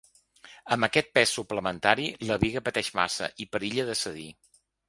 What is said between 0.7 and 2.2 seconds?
Amb aquest pes suplementari